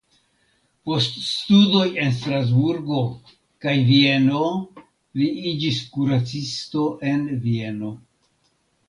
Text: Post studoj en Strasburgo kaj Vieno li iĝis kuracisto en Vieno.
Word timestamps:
Post 0.89 1.17
studoj 1.31 1.83
en 2.05 2.15
Strasburgo 2.19 3.01
kaj 3.65 3.73
Vieno 3.89 4.49
li 5.21 5.29
iĝis 5.53 5.83
kuracisto 5.99 6.87
en 7.13 7.23
Vieno. 7.45 7.93